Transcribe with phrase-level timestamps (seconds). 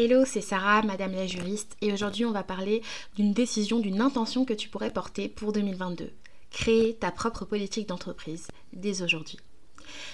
[0.00, 2.82] Hello, c'est Sarah, Madame la juriste, et aujourd'hui on va parler
[3.16, 6.12] d'une décision, d'une intention que tu pourrais porter pour 2022.
[6.52, 9.38] Créer ta propre politique d'entreprise dès aujourd'hui.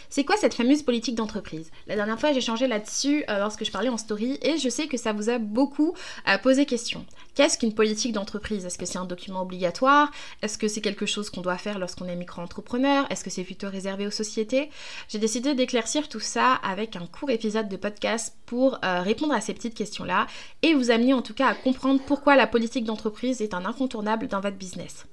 [0.09, 1.71] C'est quoi cette fameuse politique d'entreprise?
[1.87, 4.87] La dernière fois, j'ai changé là-dessus euh, lorsque je parlais en story et je sais
[4.87, 5.95] que ça vous a beaucoup
[6.29, 7.05] euh, posé question.
[7.35, 8.65] Qu'est-ce qu'une politique d'entreprise?
[8.65, 10.12] Est-ce que c'est un document obligatoire?
[10.43, 13.07] Est-ce que c'est quelque chose qu'on doit faire lorsqu'on est micro-entrepreneur?
[13.11, 14.71] Est-ce que c'est plutôt réservé aux sociétés?
[15.09, 19.41] J'ai décidé d'éclaircir tout ça avec un court épisode de podcast pour euh, répondre à
[19.41, 20.27] ces petites questions-là
[20.62, 24.29] et vous amener en tout cas à comprendre pourquoi la politique d'entreprise est un incontournable
[24.29, 25.06] dans votre business.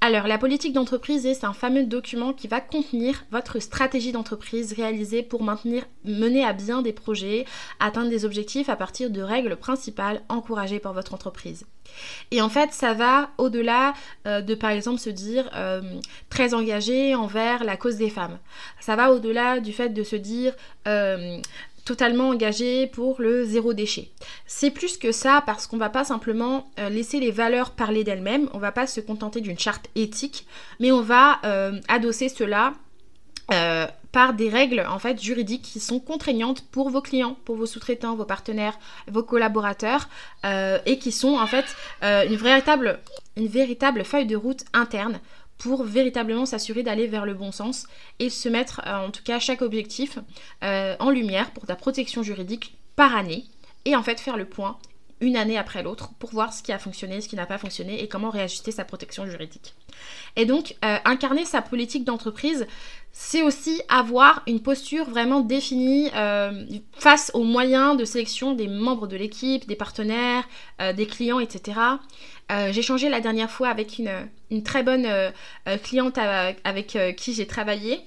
[0.00, 5.24] Alors, la politique d'entreprise, c'est un fameux document qui va contenir votre stratégie d'entreprise réalisée
[5.24, 7.46] pour maintenir, mener à bien des projets,
[7.80, 11.66] atteindre des objectifs à partir de règles principales encouragées par votre entreprise.
[12.30, 13.92] Et en fait, ça va au-delà
[14.26, 15.82] euh, de, par exemple, se dire euh,
[16.30, 18.38] très engagé envers la cause des femmes.
[18.80, 20.54] Ça va au-delà du fait de se dire
[20.86, 21.38] euh,
[21.88, 24.10] totalement engagé pour le zéro déchet.
[24.46, 28.50] C'est plus que ça parce qu'on va pas simplement euh, laisser les valeurs parler d'elles-mêmes,
[28.52, 30.46] on va pas se contenter d'une charte éthique,
[30.80, 32.74] mais on va euh, adosser cela
[33.54, 37.64] euh, par des règles en fait juridiques qui sont contraignantes pour vos clients, pour vos
[37.64, 38.78] sous-traitants, vos partenaires,
[39.10, 40.10] vos collaborateurs
[40.44, 41.64] et qui sont en fait
[42.02, 45.20] une véritable feuille de route interne
[45.58, 47.86] pour véritablement s'assurer d'aller vers le bon sens
[48.18, 50.18] et se mettre euh, en tout cas chaque objectif
[50.62, 53.44] euh, en lumière pour ta protection juridique par année
[53.84, 54.78] et en fait faire le point
[55.20, 58.02] une année après l'autre pour voir ce qui a fonctionné, ce qui n'a pas fonctionné
[58.02, 59.74] et comment réajuster sa protection juridique.
[60.36, 62.66] Et donc, euh, incarner sa politique d'entreprise,
[63.12, 66.10] c'est aussi avoir une posture vraiment définie
[66.92, 70.44] face aux moyens de sélection des membres de l'équipe, des partenaires,
[70.94, 71.98] des clients, etc.
[72.50, 75.30] Euh, j'ai changé la dernière fois avec une, très bonne euh,
[75.68, 78.00] euh, cliente avec qui j'ai travaillé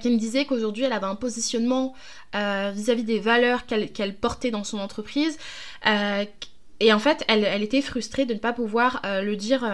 [0.00, 1.94] qui me disait qu'aujourd'hui elle avait un positionnement
[2.34, 5.36] vis-à-vis des valeurs qu'elle portait dans son entreprise
[5.84, 9.64] et en fait elle, était frustrée de ne pas pouvoir le dire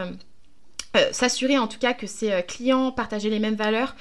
[1.12, 3.94] s'assurer en tout cas que ses clients partageaient les mêmes valeurs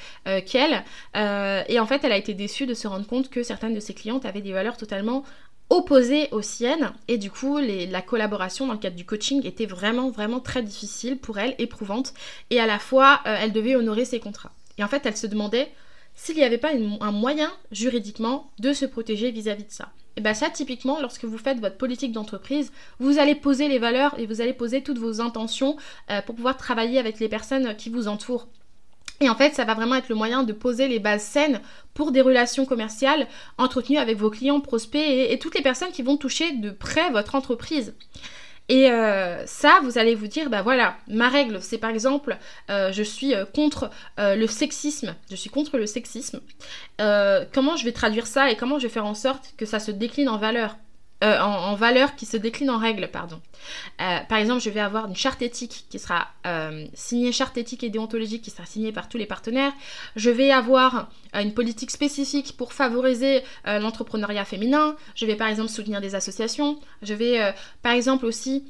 [0.46, 0.84] qu'elle.
[1.14, 3.94] et en fait, elle a été déçue de se rendre compte que certaines de ses
[3.94, 5.24] clientes avaient des valeurs totalement
[5.70, 10.10] opposées aux siennes et du coup la collaboration dans le cadre du coaching était vraiment
[10.10, 12.14] vraiment très difficile pour elle, éprouvante
[12.50, 14.52] et à la fois euh, elle devait honorer ses contrats.
[14.78, 15.70] Et en fait elle se demandait
[16.18, 19.94] s'il n'y avait pas un moyen juridiquement de se protéger vis-à-vis de ça.
[20.18, 24.20] Et bien ça typiquement lorsque vous faites votre politique d'entreprise, vous allez poser les valeurs
[24.20, 25.78] et vous allez poser toutes vos intentions
[26.10, 28.48] euh, pour pouvoir travailler avec les personnes qui vous entourent
[29.20, 31.62] et en fait, ça va vraiment être le moyen de poser les bases saines
[31.94, 33.28] pour des relations commerciales
[33.58, 37.34] entretenues avec vos clients, prospects et, toutes les personnes qui vont toucher de près votre
[37.34, 37.96] entreprise.
[38.70, 42.38] Et euh, ça, vous allez vous dire, bah voilà, ma règle, c'est par exemple,
[42.70, 45.16] euh, je suis euh, contre le sexisme.
[45.30, 46.42] Je suis contre le sexisme.
[46.98, 49.92] comment je vais traduire ça et comment je vais faire en sorte que ça se
[49.92, 50.76] décline en valeur?
[51.24, 53.42] Euh, en, valeur qui se décline en règles, pardon.
[54.02, 57.84] Euh, par exemple, je vais avoir une charte éthique qui sera euh, signée, charte éthique
[57.84, 59.74] et déontologique qui sera signée par tous les partenaires.
[60.16, 64.96] Je vais avoir une politique spécifique pour favoriser l'entrepreneuriat féminin.
[65.14, 66.80] Je vais par exemple soutenir des associations.
[67.02, 68.64] Je vais par exemple aussi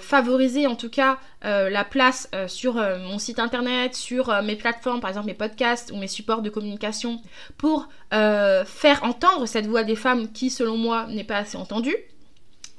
[0.00, 5.26] favoriser en tout cas la place sur mon site internet, sur mes plateformes, par exemple
[5.26, 7.20] mes podcasts ou mes supports de communication
[7.58, 11.79] pour faire entendre cette voix des femmes qui, selon moi, n'est pas assez entendue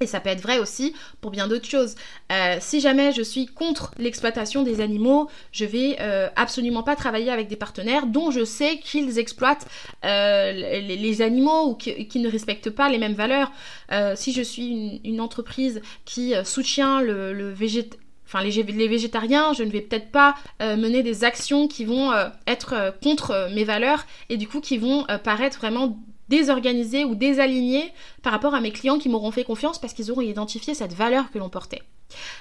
[0.02, 1.96] et ça peut être vrai aussi pour bien d'autres choses.
[2.32, 7.30] Euh, si jamais je suis contre l'exploitation des animaux, je vais euh, absolument pas travailler
[7.32, 9.68] avec des partenaires dont je sais qu'ils exploitent
[10.04, 13.52] euh, les, animaux ou qui, ne respectent pas les mêmes valeurs.
[14.16, 17.54] si je suis une, entreprise qui soutient les,
[18.88, 22.12] végétariens, je ne vais peut-être pas mener des actions qui vont
[22.48, 26.00] être contre mes valeurs et du coup qui vont paraître vraiment
[26.32, 27.94] désorganisé ou désaligné
[28.24, 31.30] par rapport à mes clients qui m'auront fait confiance parce qu'ils auront identifié cette valeur
[31.30, 31.84] que l'on portait.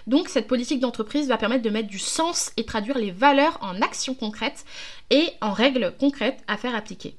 [0.06, 3.82] Donc cette politique d'entreprise va permettre de mettre du sens et traduire les valeurs en
[3.82, 4.64] actions concrètes
[5.10, 7.16] et en règles concrètes à faire appliquer.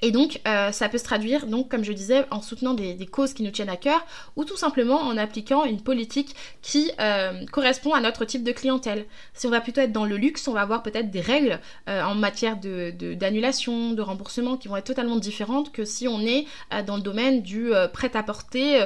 [0.00, 3.42] Et donc, euh, ça peut se traduire, comme je disais, en soutenant des, causes qui
[3.42, 4.04] nous tiennent à cœur,
[4.36, 9.06] ou tout simplement en appliquant une politique qui euh, correspond à notre type de clientèle.
[9.34, 11.58] Si on va plutôt être dans le luxe, on va avoir peut-être des règles
[11.88, 16.20] euh, en matière d'annulation, de, de, remboursement qui vont être totalement différentes que si on
[16.20, 16.46] est
[16.86, 18.84] dans le domaine du prêt-à-porter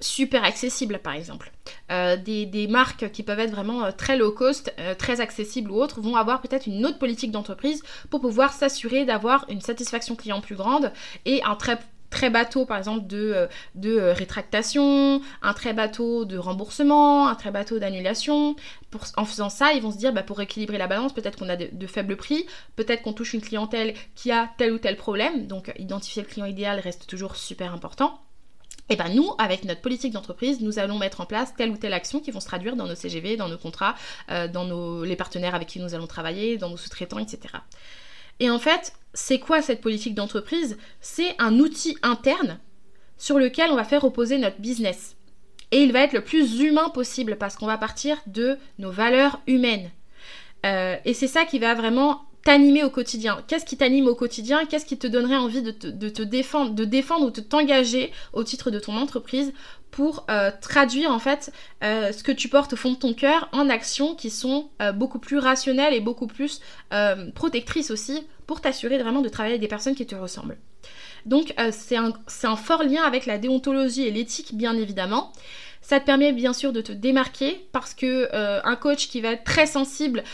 [0.00, 1.52] super accessible, par exemple.
[1.90, 6.16] Des, des, marques qui peuvent être vraiment très low cost, très accessibles ou autres, vont
[6.16, 10.92] avoir peut-être une autre politique d'entreprise pour pouvoir s'assurer d'avoir une satisfaction client plus grande
[11.26, 11.78] et un très
[12.12, 13.46] très bateau par exemple de, euh,
[13.84, 18.54] euh, rétractation, un très bateau de remboursement, un très bateau d'annulation.
[19.16, 21.56] En faisant ça, ils vont se dire bah, pour équilibrer la balance, peut-être qu'on a
[21.56, 25.72] de, faibles prix, peut-être qu'on touche une clientèle qui a tel ou tel problème, donc
[25.78, 28.20] identifier le client idéal reste toujours super important.
[28.88, 31.94] Et ben nous, avec notre politique d'entreprise, nous allons mettre en place telle ou telle
[31.94, 33.94] action qui vont se traduire dans nos CGV, dans nos contrats,
[34.30, 37.54] euh, dans nos, les partenaires avec qui nous allons travailler, dans nos sous-traitants, etc.
[38.40, 40.76] Et en fait, c'est quoi cette politique d'entreprise?
[41.00, 42.58] C'est un outil interne
[43.18, 45.16] sur lequel on va faire reposer notre business.
[45.70, 49.40] Et il va être le plus humain possible parce qu'on va partir de nos valeurs
[49.46, 49.90] humaines.
[50.66, 54.64] Euh, et c'est ça qui va vraiment t'animer au quotidien Qu'est-ce qui t'anime au quotidien?
[54.66, 58.70] Qu'est-ce qui te donnerait envie de te, défendre, de défendre ou de t'engager au titre
[58.70, 59.52] de ton entreprise
[59.92, 61.52] pour euh, traduire en fait
[61.84, 64.90] euh, ce que tu portes au fond de ton cœur en actions qui sont euh,
[64.90, 66.60] beaucoup plus rationnelles et beaucoup plus
[67.34, 70.58] protectrices aussi pour t'assurer vraiment de travailler avec des personnes qui te ressemblent.
[71.24, 72.12] Donc c'est un,
[72.42, 75.32] un, fort lien avec la déontologie et l'éthique bien évidemment.
[75.80, 79.44] Ça te permet bien sûr de te démarquer parce que un coach qui va être
[79.44, 80.24] très sensible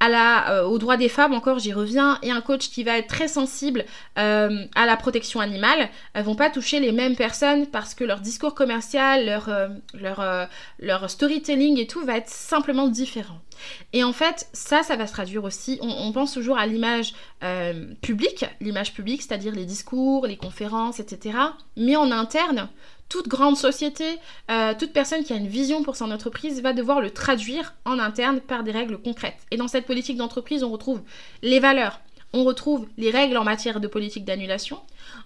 [0.00, 2.98] à la, euh, aux droits des femmes, encore j'y reviens, et un coach qui va
[2.98, 3.84] être très sensible
[4.18, 8.20] euh, à la protection animale, elles vont pas toucher les mêmes personnes parce que leur
[8.20, 10.48] discours commercial, leur, euh, leur,
[10.78, 13.40] leur storytelling et tout va être simplement différent.
[13.92, 17.14] Et en fait, ça, ça va se traduire aussi, on, pense toujours à l'image
[18.00, 21.38] publique, l'image publique, c'est-à-dire les discours, les conférences, etc.
[21.76, 22.68] Mais en interne,
[23.10, 24.18] toute grande société,
[24.50, 27.98] euh, toute personne qui a une vision pour son entreprise va devoir le traduire en
[27.98, 29.36] interne par des règles concrètes.
[29.50, 31.02] Et dans cette politique d'entreprise, on retrouve
[31.42, 32.00] les valeurs,
[32.32, 34.80] on retrouve les règles en matière de politique d'annulation,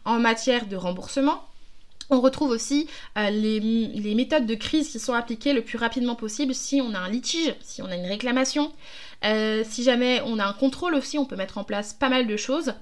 [0.07, 1.45] en matière de remboursement,
[2.15, 2.89] on retrouve aussi
[3.19, 6.95] euh, les, les, méthodes de crise qui sont appliquées le plus rapidement possible si on
[6.95, 8.73] a un litige, si on a une réclamation,
[9.25, 12.27] euh, si jamais on a un contrôle aussi, on peut mettre en place pas mal
[12.27, 12.75] de choses.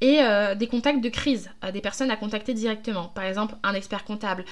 [0.00, 3.08] Et euh, des contacts de crise, des personnes à contacter directement.
[3.08, 4.44] Par exemple, un expert comptable,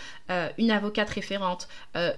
[0.59, 1.69] une avocate référente,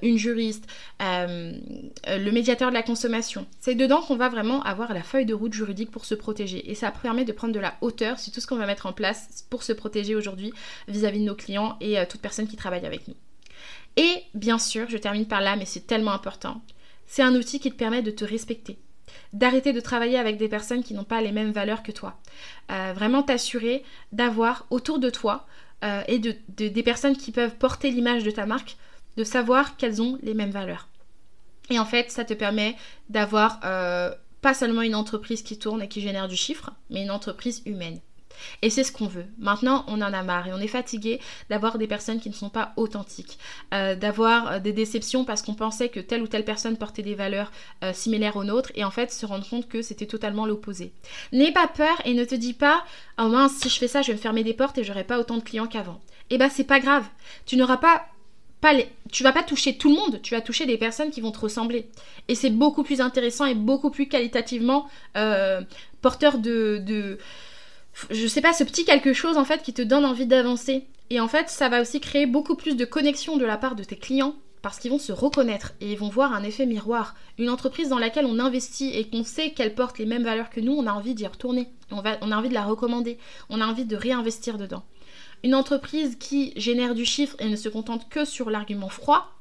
[0.03, 0.67] une juriste,
[1.01, 3.47] le médiateur de la consommation.
[3.61, 6.71] C'est dedans qu'on va vraiment avoir la feuille de route juridique pour se protéger.
[6.71, 8.93] Et ça permet de prendre de la hauteur sur tout ce qu'on va mettre en
[8.93, 10.53] place pour se protéger aujourd'hui
[10.89, 13.15] vis-à-vis de nos clients et euh, toute personne qui travaille avec nous.
[13.97, 16.63] Et bien sûr, je termine par là, mais c'est tellement important,
[17.07, 18.79] c'est un outil qui te permet de te respecter,
[19.33, 22.19] d'arrêter de travailler avec des personnes qui n'ont pas les mêmes valeurs que toi.
[22.71, 25.47] Euh, vraiment t'assurer d'avoir autour de toi
[25.85, 28.77] euh, et de, des personnes qui peuvent porter l'image de ta marque,
[29.17, 30.89] de savoir qu'elles ont les mêmes valeurs.
[31.71, 32.77] Et en fait, ça te permet
[33.09, 37.63] d'avoir pas seulement une entreprise qui tourne et qui génère du chiffre, mais une entreprise
[37.67, 38.01] humaine.
[38.63, 39.27] Et c'est ce qu'on veut.
[39.39, 42.51] Maintenant, on en a marre et on est fatigué d'avoir des personnes qui ne sont
[42.51, 43.39] pas authentiques,
[43.75, 47.15] euh, d'avoir euh, des déceptions parce qu'on pensait que telle ou telle personne portait des
[47.15, 47.53] valeurs
[47.85, 50.93] euh, similaires aux nôtres et en fait se rendre compte que c'était totalement l'opposé.
[51.33, 52.85] N'aie pas peur et ne te dis pas
[53.19, 55.19] oh mince, si je fais ça, je vais me fermer des portes et j'aurai pas
[55.19, 56.01] autant de clients qu'avant.
[56.31, 57.05] Eh ben, c'est pas grave.
[57.47, 58.07] Tu n'auras pas
[58.61, 58.87] pas les...
[59.11, 61.39] tu vas pas toucher tout le monde, tu vas toucher des personnes qui vont te
[61.39, 61.89] ressembler.
[62.29, 64.87] Et c'est beaucoup plus intéressant et beaucoup plus qualitativement
[66.03, 67.19] porteur de,
[68.11, 70.87] je sais pas, ce petit quelque chose en fait qui te donne envie d'avancer.
[71.11, 73.85] Et en fait, ça va aussi créer beaucoup plus de connexion de la part de
[73.85, 77.15] tes clients parce qu'ils vont se reconnaître et ils vont voir un effet miroir.
[77.39, 80.61] Une entreprise dans laquelle on investit et qu'on sait qu'elle porte les mêmes valeurs que
[80.61, 81.69] nous, on a envie d'y retourner.
[81.91, 83.19] On, a envie de la recommander.
[83.49, 84.85] On a envie de réinvestir dedans.
[85.43, 89.35] Une entreprise qui génère du chiffre et ne se contente que sur l'argument froid,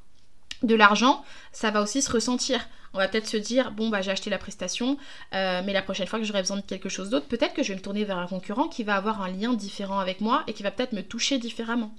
[0.64, 2.68] de l'argent, ça va aussi se ressentir.
[2.94, 4.98] On va peut-être se dire, bon, bah j'ai acheté la prestation,
[5.34, 7.70] euh, mais la prochaine fois que j'aurai besoin de quelque chose d'autre, peut-être que je
[7.70, 10.54] vais me tourner vers un concurrent qui va avoir un lien différent avec moi et
[10.54, 11.94] qui va peut-être me toucher différemment.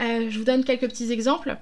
[0.00, 1.56] Euh, je vous donne quelques petits exemples,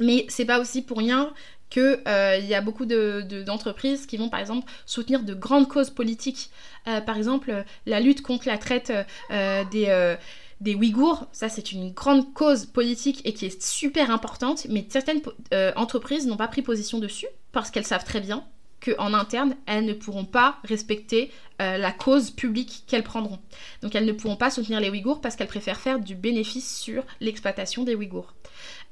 [0.00, 1.32] mais c'est pas aussi pour rien
[1.70, 6.50] qu'il euh, y a beaucoup d'entreprises qui vont par exemple soutenir de grandes causes politiques.
[6.84, 8.92] par exemple, la lutte contre la traite
[9.30, 10.16] des
[10.64, 15.20] des Ouïghours, ça c'est une grande cause politique et qui est super importante, mais certaines
[15.52, 18.44] euh, entreprises n'ont pas pris position dessus parce qu'elles savent très bien
[18.84, 21.30] qu'en interne, elles ne pourront pas respecter
[21.60, 23.38] euh, la cause publique qu'elles prendront.
[23.82, 27.04] Donc elles ne pourront pas soutenir les Ouïghours parce qu'elles préfèrent faire du bénéfice sur
[27.20, 28.34] l'exploitation des Ouïghours.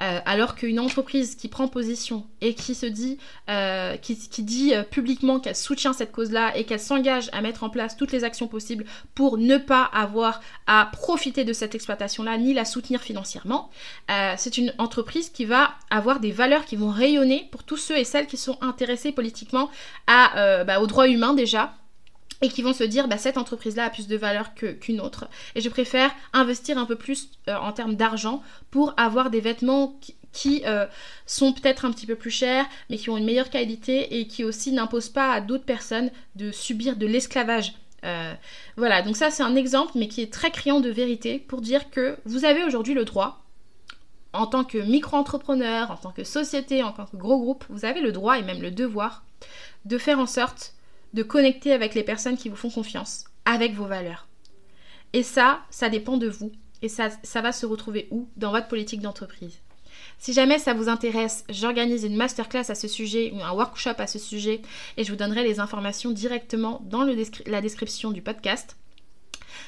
[0.03, 5.55] Euh, alors qu'une entreprise qui prend position et qui se dit, euh, euh, publiquement qu'elle
[5.55, 9.39] soutient cette cause-là et qu'elle s'engage à mettre en place toutes les actions possibles pour
[9.39, 13.71] ne pas avoir à profiter de cette exploitation-là ni la soutenir financièrement,
[14.37, 18.05] c'est une entreprise qui va avoir des valeurs qui vont rayonner pour tous ceux et
[18.05, 19.71] celles qui sont intéressés politiquement
[20.07, 21.75] bah, aux droits humains déjà,
[22.43, 25.29] et qui vont se dire bah, cette entreprise-là a plus de valeur qu'une autre.
[25.55, 29.99] Et je préfère investir un peu plus euh, en termes d'argent pour avoir des vêtements
[30.33, 30.87] qui, euh,
[31.27, 34.45] sont peut-être un petit peu plus chers, mais qui ont une meilleure qualité et qui
[34.45, 37.75] aussi n'imposent pas à d'autres personnes de subir de l'esclavage.
[38.05, 38.35] Euh,
[38.77, 41.91] voilà, donc ça c'est un exemple, mais qui est très criant de vérité pour dire
[41.91, 43.45] que vous avez aujourd'hui le droit,
[44.33, 48.01] en tant que micro-entrepreneur, en tant que société, en tant que gros groupe, vous avez
[48.01, 49.23] le droit et même le devoir
[49.85, 50.75] de faire en sorte
[51.13, 54.29] de connecter avec les personnes qui vous font confiance, avec vos valeurs.
[55.13, 56.53] Et ça, ça dépend de vous.
[56.81, 58.29] Et ça, ça va se retrouver où?
[58.37, 59.59] Dans votre politique d'entreprise.
[60.19, 64.07] Si jamais ça vous intéresse, j'organise une masterclass à ce sujet ou un workshop à
[64.07, 64.63] ce sujet
[64.97, 67.05] et je vous donnerai les informations directement dans
[67.47, 68.77] la description du podcast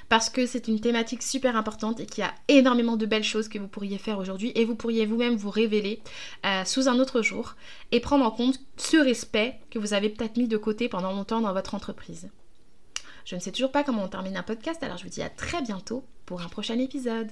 [0.08, 3.48] parce que c'est une thématique super importante et qu'il y a énormément de belles choses
[3.48, 6.00] que vous pourriez faire aujourd'hui et vous pourriez vous-même vous révéler
[6.44, 7.56] euh, sous un autre jour
[7.92, 11.40] et prendre en compte ce respect que vous avez peut-être mis de côté pendant longtemps
[11.40, 12.30] dans votre entreprise.
[13.24, 15.30] Je ne sais toujours pas comment on termine un podcast, alors je vous dis à
[15.30, 17.30] très bientôt pour un prochain épisode.